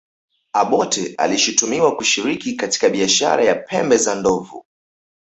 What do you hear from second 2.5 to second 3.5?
katika biashara